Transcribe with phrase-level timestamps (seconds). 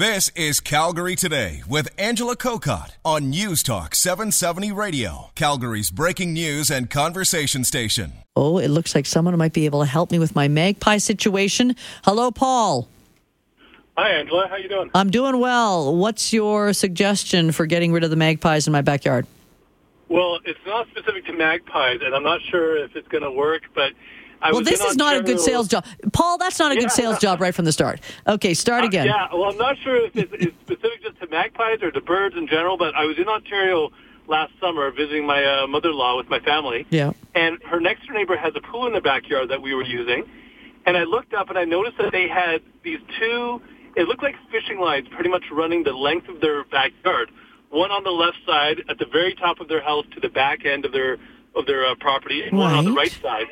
[0.00, 6.70] This is Calgary Today with Angela Kokott on News Talk 770 Radio, Calgary's breaking news
[6.70, 8.14] and conversation station.
[8.34, 11.76] Oh, it looks like someone might be able to help me with my magpie situation.
[12.02, 12.88] Hello, Paul.
[13.98, 14.46] Hi, Angela.
[14.48, 14.90] How you doing?
[14.94, 15.94] I'm doing well.
[15.94, 19.26] What's your suggestion for getting rid of the magpies in my backyard?
[20.10, 23.62] Well, it's not specific to magpies, and I'm not sure if it's going to work,
[23.76, 23.92] but
[24.42, 25.84] I well, this is not a good sales job.
[26.12, 26.80] Paul, that's not a Yeah.
[26.80, 28.00] good sales job right from the start.
[28.26, 29.06] Okay, start Uh, again.
[29.06, 32.36] yeah, well, I'm not sure if it's, it's specific just to magpies or to birds
[32.36, 33.90] in general, but I was in Ontario
[34.26, 36.86] last summer visiting my uh, mother-in-law with my family.
[36.90, 37.12] Yeah.
[37.36, 40.24] And her next door neighbor has a pool in the backyard that we were using.
[40.86, 43.60] And I looked up and I noticed that they had these two,
[43.94, 47.30] it looked like fishing lines pretty much running the length of their backyard.
[47.70, 50.66] One on the left side at the very top of their house to the back
[50.66, 51.18] end of their
[51.56, 53.12] of their uh, property, and one on the Right.
[53.22, 53.46] right side.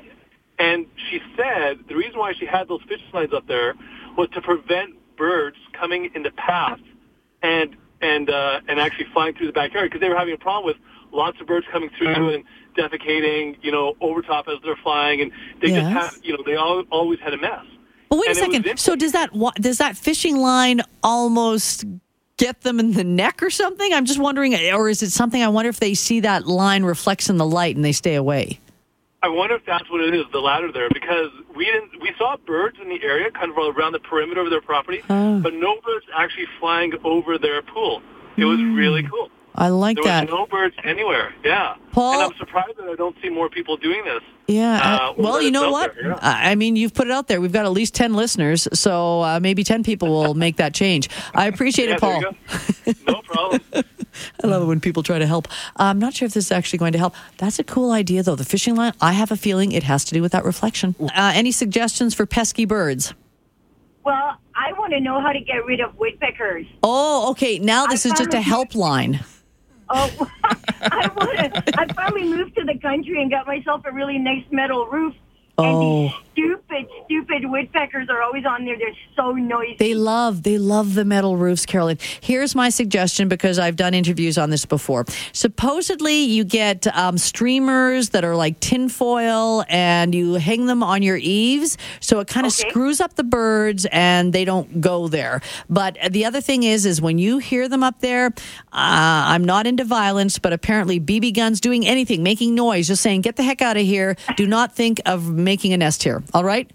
[0.59, 3.75] And she said the reason why she had those fishing lines up there
[4.17, 6.81] was to prevent birds coming in the path
[7.43, 10.67] and and uh, and actually flying through the backyard because they were having a problem
[10.67, 10.77] with
[11.13, 12.45] lots of birds coming through and
[12.77, 15.83] defecating, you know, over top as they're flying, and they Yes.
[15.83, 17.65] just had, you know, they all, always had a mess.
[18.11, 18.79] But wait a And was second.
[18.79, 21.85] So does that does that fishing line almost
[22.39, 23.93] get them in the neck or something?
[23.93, 25.43] I'm just wondering, or is it something?
[25.43, 28.59] I wonder if they see that line reflects in the light and they stay away.
[29.23, 32.37] I wonder if that's what it is, the ladder there, because we didn't we saw
[32.47, 35.41] birds in the area, kind of around the perimeter of their property, Oh.
[35.41, 38.01] but no birds actually flying over their pool.
[38.37, 39.29] It was really cool.
[39.61, 40.31] I like There that.
[40.31, 41.35] was no birds anywhere.
[41.45, 44.23] Yeah, Paul- and I'm surprised that I don't see more people doing this.
[44.47, 44.79] Yeah.
[44.81, 45.95] Uh, well, you know what?
[45.97, 46.19] there, yeah.
[46.23, 47.41] I I mean, you've put it out there.
[47.41, 51.11] We've got at least 10 listeners, so uh, maybe 10 people will make that change.
[51.35, 52.23] I appreciate Yeah, it, Paul.
[53.07, 53.61] no problem.
[54.43, 55.49] I love it when people try to help.
[55.77, 57.15] I'm not sure if this is actually going to help.
[57.39, 58.37] That's a cool idea, though.
[58.37, 60.95] The fishing line, I have a feeling it has to do with that reflection.
[61.01, 63.13] Uh, any suggestions for pesky birds?
[64.05, 66.65] Well, I want to know how to get rid of woodpeckers.
[66.83, 67.59] Oh, okay.
[67.59, 69.25] Now this I is just a found- helpline.
[69.91, 70.31] Oh,
[70.81, 71.81] I want to.
[71.81, 75.15] I finally moved to the country and got myself a really nice metal roof.
[75.59, 76.03] Oh.
[76.05, 78.79] And these stupid, stupid woodpeckers are always on there.
[78.79, 79.75] They're so noisy.
[79.79, 81.99] They love, they love the metal roofs, Carolyn.
[82.21, 85.05] Here's my suggestion because I've done interviews on this before.
[85.33, 91.17] Supposedly, you get um, streamers that are like tinfoil and you hang them on your
[91.17, 91.77] eaves.
[92.01, 92.69] So it kind of Okay.
[92.71, 95.41] screws up the birds and they don't go there.
[95.69, 98.33] But the other thing is, is when you hear them up there, uh,
[98.73, 103.35] I'm not into violence, but apparently BB guns doing anything, making noise, just saying, get
[103.37, 104.17] the heck out of here.
[104.37, 106.23] Do not think of making a nest here.
[106.35, 106.71] All right?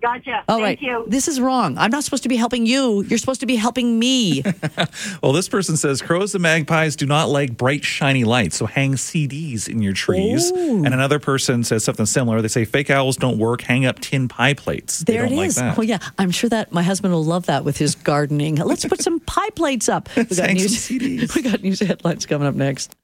[0.00, 0.44] gotcha.
[0.48, 0.82] All Thank right.
[0.82, 1.04] you.
[1.08, 1.76] This is wrong.
[1.78, 3.02] I'm not supposed to be helping you.
[3.02, 4.42] You're supposed to be helping me.
[5.22, 8.92] Well, this person says crows and magpies do not like bright, shiny lights, so hang
[8.94, 10.50] CDs in your trees.
[10.50, 12.40] And another person says something similar.
[12.42, 15.00] They say fake owls don't work, hang up tin pie plates.
[15.00, 15.56] There they it don't is.
[15.56, 15.78] Like that.
[15.78, 18.56] Oh yeah, I'm sure that my husband will love that with his gardening.
[18.56, 20.08] Let's put some pie plates up.
[20.16, 20.76] We got hang news.
[20.76, 21.34] CDs.
[21.34, 22.94] We got news headlines coming up next.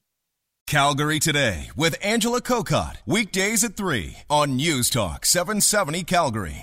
[0.72, 6.60] Calgary Today with Angela Kokott, weekdays at 3 on News Talk 770 Calgary.